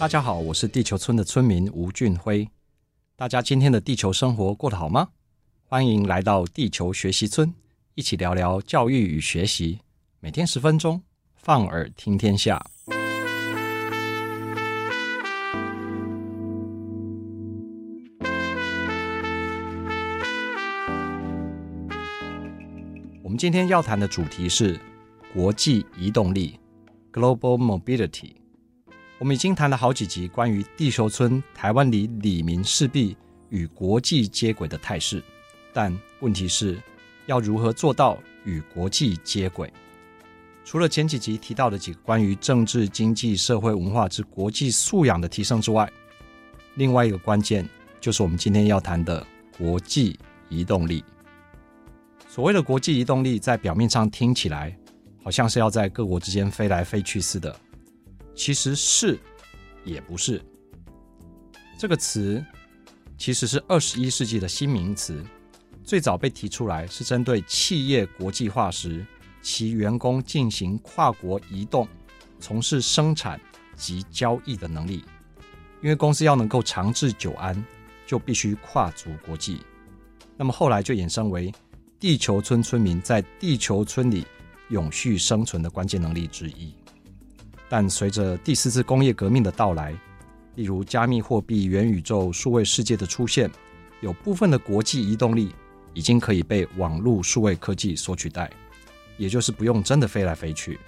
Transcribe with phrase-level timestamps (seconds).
[0.00, 2.48] 大家好，我是地球村的村民吴俊辉。
[3.16, 5.10] 大家今天的地球生活过得好吗？
[5.66, 7.52] 欢迎来到地球学习村，
[7.94, 9.80] 一起聊聊教育与学习。
[10.20, 11.02] 每天十分钟，
[11.34, 12.64] 放耳听天下。
[23.22, 24.80] 我们今天要谈的主题是
[25.34, 26.58] 国际移动力
[27.12, 28.39] （Global Mobility）。
[29.20, 33.14] 我们已经谈了好几集关于地球村台湾里里民势必
[33.50, 35.22] 与国际接轨的态势，
[35.74, 36.80] 但问题是，
[37.26, 39.70] 要如何做到与国际接轨？
[40.64, 45.86] 除了前几集提到的几个关于政治、经济、社会、文化之国际素养的提升之外，
[46.76, 47.68] 另外一个关键
[48.00, 49.26] 就是我们今天要谈的
[49.58, 50.18] 国际
[50.48, 51.04] 移动力。
[52.26, 54.74] 所谓的国际移动力，在表面上听起来
[55.22, 57.54] 好像是要在各国之间飞来飞去似的。
[58.34, 59.18] 其实是，
[59.84, 60.40] 也不是。
[61.78, 62.44] 这个词
[63.16, 65.24] 其实是二十一世纪的新名词，
[65.84, 69.04] 最早被提出来是针对企业国际化时，
[69.42, 71.86] 其员工进行跨国移动、
[72.38, 73.40] 从事生产
[73.76, 75.04] 及交易的能力。
[75.82, 77.64] 因为公司要能够长治久安，
[78.06, 79.60] 就必须跨足国际。
[80.36, 81.50] 那么后来就衍生为
[81.98, 84.26] 地球村村民在地球村里
[84.68, 86.74] 永续生存的关键能力之一。
[87.70, 89.94] 但随着第四次工业革命的到来，
[90.56, 93.48] 例如加密货币、元宇宙、数位世界的出现，
[94.00, 95.54] 有部分的国际移动力
[95.94, 98.50] 已经可以被网络数位科技所取代，
[99.16, 100.80] 也就是不用真的飞来飞去。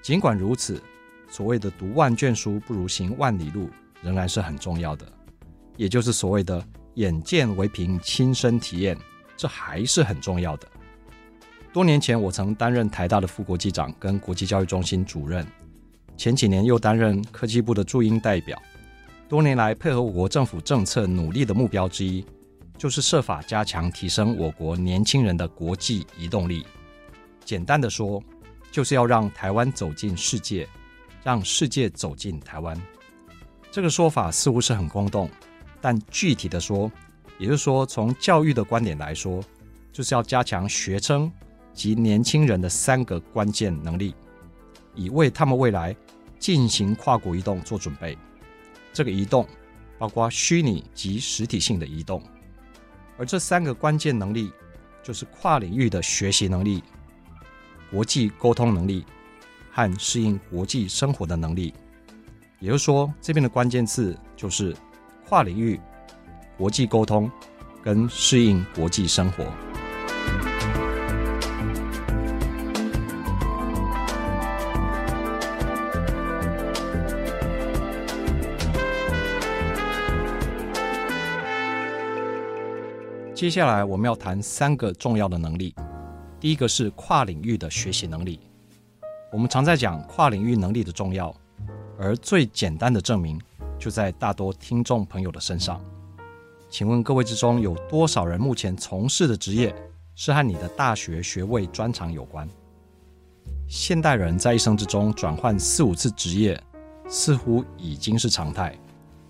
[0.00, 0.80] 尽管如此，
[1.28, 3.68] 所谓的读万卷书不如行万里路，
[4.00, 5.12] 仍然是很重要的，
[5.76, 8.96] 也就是所谓的眼见为凭、亲身体验，
[9.36, 10.68] 这还是很重要的。
[11.78, 15.46] 多年前，我曾担任台大的副国际长跟国际教育中心主任，
[16.16, 18.60] 前几年又担任科技部的驻英代表。
[19.28, 22.26] 多年来，配合我国政府政策努力的目标之一，
[22.76, 26.66] 就是设法加强提升我国年轻人的国际移动力。
[27.44, 28.20] 简单的说，
[28.72, 30.66] 就是要让台湾走进世界，
[31.22, 32.76] 让世界走进台湾。
[33.70, 35.30] 这个说法似乎是很空洞，
[35.80, 36.90] 但具体的说，
[37.38, 39.40] 也就是说，从教育的观点来说，
[39.92, 41.30] 就是要加强学生。
[41.78, 44.12] 及年轻人的三个关键能力，
[44.96, 45.94] 以为他们未来
[46.36, 48.18] 进行跨国移动做准备。
[48.92, 49.46] 这个移动
[49.96, 52.20] 包括虚拟及实体性的移动，
[53.16, 54.50] 而这三个关键能力
[55.04, 56.82] 就是跨领域的学习能力、
[57.92, 59.04] 国际沟通能力
[59.70, 61.72] 和适应国际生活的能力。
[62.58, 64.74] 也就是说，这边的关键字就是
[65.28, 65.80] 跨领域、
[66.56, 67.30] 国际沟通
[67.84, 69.46] 跟适应国际生活。
[83.38, 85.72] 接下来我们要谈三个重要的能力。
[86.40, 88.40] 第一个是跨领域的学习能力。
[89.32, 91.32] 我们常在讲跨领域能力的重要，
[91.96, 93.40] 而最简单的证明
[93.78, 95.80] 就在大多听众朋友的身上。
[96.68, 99.72] 请问各位之中有多少人目前从事的职业
[100.16, 102.48] 是和你的大学学位专长有关？
[103.68, 106.60] 现代人在一生之中转换四五次职业，
[107.08, 108.76] 似乎已经是常态，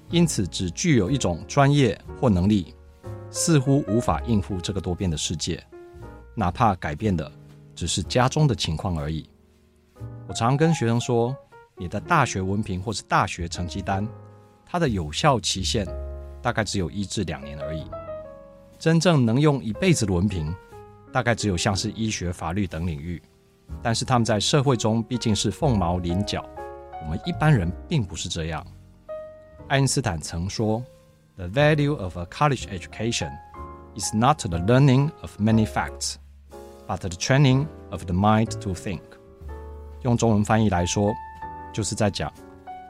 [0.09, 2.75] 因此只具有一种专业或能力。
[3.31, 5.63] 似乎无法应付这个多变的世界，
[6.35, 7.31] 哪怕改变的
[7.75, 9.29] 只是家中的情况而已。
[10.27, 11.37] 我常跟学生说，
[11.77, 14.07] 你的大学文凭或是大学成绩单，
[14.65, 15.87] 它的有效期限
[16.41, 17.85] 大概只有一至两年而已。
[18.79, 20.55] 真正能用一辈子的文凭，
[21.13, 23.21] 大概只有像是医学、法律等领域，
[23.83, 26.45] 但是他们在社会中毕竟是凤毛麟角，
[27.03, 28.67] 我们一般人并不是这样。
[29.69, 30.83] 爱因斯坦曾说。
[31.39, 33.31] The value of a college education
[33.95, 36.17] is not the learning of many facts,
[36.89, 39.03] but the training of the mind to think.
[40.03, 41.15] 用中文翻译来说，
[41.73, 42.33] 就是在讲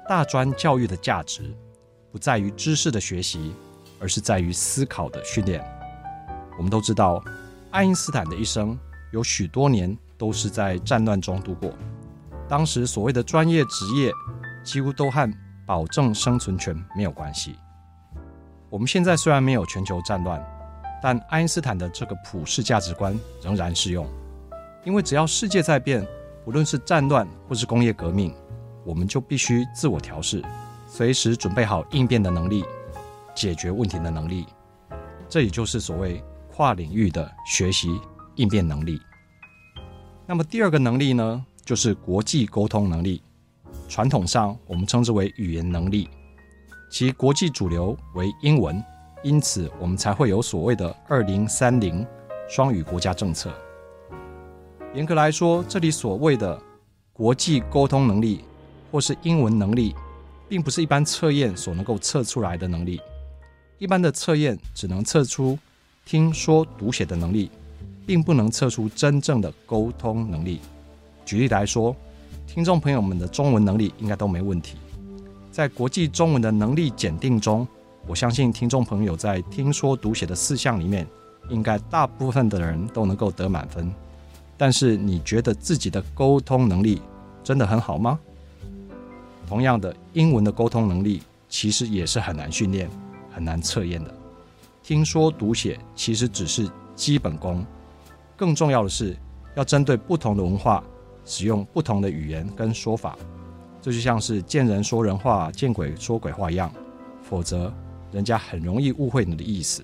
[0.09, 1.55] 大专教育的价值
[2.11, 3.53] 不在于知识的学习，
[4.01, 5.63] 而是在于思考的训练。
[6.57, 7.23] 我们都知道，
[7.71, 8.79] 爱因斯坦的一生
[9.13, 11.71] 有许多年都是在战乱中度过。
[12.49, 14.11] 当时所谓的专业职业，
[14.65, 15.31] 几乎都和
[15.67, 17.55] 保证生存权没有关系。
[18.71, 20.45] 我们现在虽然没有全球战乱，
[21.03, 24.07] 但爱因斯坦的这个普世价值观仍然适用。
[24.85, 26.07] 因为只要世界在变，
[26.45, 28.35] 无论是战乱或是工业革命，
[28.85, 30.43] 我们就必须自我调试，
[30.87, 32.63] 随时准备好应变的能力，
[33.35, 34.47] 解决问题的能力。
[35.31, 37.99] 这也就是所谓跨领域的学习
[38.35, 39.01] 应变能力。
[40.27, 43.23] 那么第二个能力呢，就是国际沟通能力。
[43.89, 46.09] 传统上我们称之为语言能力，
[46.91, 48.83] 其国际主流为英文，
[49.23, 52.07] 因此我们才会有所谓的“二零三零”
[52.49, 53.53] 双语国家政策。
[54.95, 56.61] 严格来说，这里所谓的
[57.13, 58.43] 国际沟通能力
[58.91, 59.95] 或是英文能力，
[60.49, 63.01] 并不是一般测验所能够测出来的能力。
[63.77, 65.59] 一般的测验只能测出
[66.07, 67.51] 听说读写的能力，
[68.07, 70.61] 并不能测出真正的沟通能力。
[71.27, 71.95] 举例来说，
[72.47, 74.79] 听众朋友们的中文能力应该都没问题。
[75.59, 77.67] 在国际中文的能力检定中，
[78.07, 81.05] 我相信听众朋友在听说读写的四项里面，
[81.49, 83.93] 应该大部分的人都能够得满分。
[84.57, 87.03] 但是你觉得自己的沟通能力
[87.43, 88.21] 真的很好吗？
[89.49, 92.89] 同样的，英文的沟通能力其实也是很难训练、
[93.29, 94.15] 很难测验的。
[94.85, 97.67] 听说读写其实只是基本功，
[98.37, 99.17] 更重要的是
[99.57, 100.85] 要针对不同的文化，
[101.25, 103.19] 使用不同的语言跟说法。
[103.81, 106.73] 这就像是见人说人话，见鬼说鬼话一样，
[107.23, 107.73] 否则
[108.13, 109.83] 人家很容易误会你的意思。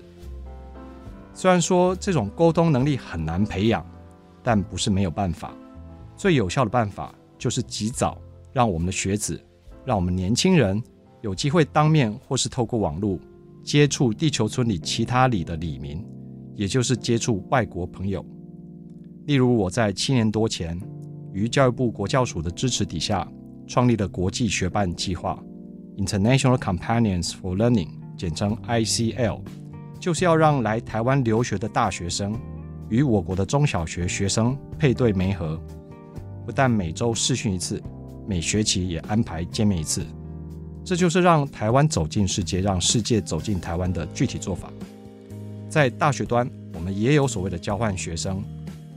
[1.33, 3.85] 虽然说这种沟通能力很难培养。
[4.47, 5.55] 但不是没有办法，
[6.15, 8.21] 最有效的办法就是及早
[8.53, 9.43] 让我们的学子，
[9.83, 10.79] 让我们年轻人
[11.21, 13.17] 有机会当面或是透过网络
[13.63, 16.05] 接触地球村里其他里的里民，
[16.53, 18.23] 也就是接触外国朋友。
[19.25, 20.79] 例如，我在七年多前
[21.33, 23.27] 于教育部国教署的支持底下，
[23.67, 25.41] 创立了国际学伴计划
[25.97, 29.41] （International Companions for Learning，简称 ICL），
[29.99, 32.37] 就是要让来台湾留学的大学生。
[32.87, 35.59] 与我国的中小学学生配对媒合，
[36.45, 37.81] 不但每周视讯一次，
[38.27, 40.05] 每学期也安排见面一次。
[40.83, 44.71] 这就是让台湾走进世界，让世界走进台湾的具体做法。
[45.67, 48.43] 在大学端，我们也有所谓的交换学生，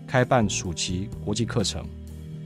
[0.07, 1.83] 开办暑期国际课程，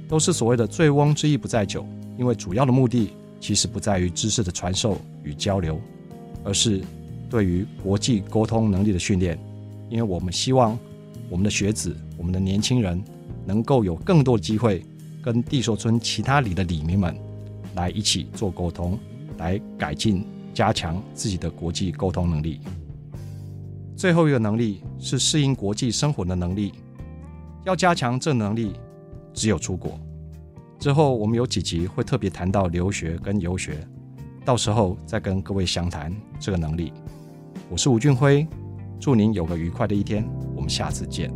[0.08, 1.86] 都是所谓的“醉翁之意不在酒”。
[2.18, 5.80] 因为主要的目的其实不在于知识的传授与交流，
[6.44, 6.82] 而是
[7.30, 9.38] 对于国际沟通能力的训练。
[9.88, 10.78] 因为我们希望。
[11.30, 13.02] 我们的学子，我们的年轻人，
[13.46, 14.84] 能够有更多的机会
[15.22, 17.16] 跟地球村其他里的里民们
[17.74, 18.98] 来一起做沟通，
[19.38, 22.60] 来改进、加强自己的国际沟通能力。
[23.96, 26.74] 最后一个能力是适应国际生活的能力，
[27.64, 28.74] 要加强这能力，
[29.32, 29.98] 只有出国。
[30.78, 33.86] 之后我们有几集会特别谈到留学跟游学，
[34.44, 36.92] 到时候再跟各位详谈这个能力。
[37.70, 38.46] 我是吴俊辉。
[39.00, 40.24] 祝您有个愉快的一天，
[40.54, 41.28] 我们下次见。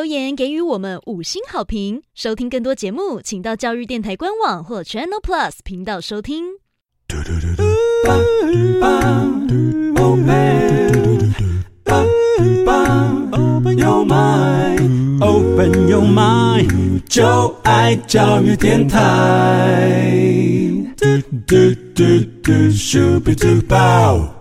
[0.00, 2.00] 留言给予我们五星好评。
[2.14, 6.42] 收听更多节目，请到教育电台官网或 Channel Plus 频道收听。
[13.30, 20.16] Open your mind, open your mind，就爱教育电台。
[20.96, 21.04] 嘟
[21.46, 22.04] 嘟嘟
[22.42, 24.39] 嘟，Super dubai